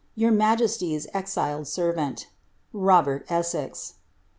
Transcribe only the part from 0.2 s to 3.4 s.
majesty's exiled servant, "Robert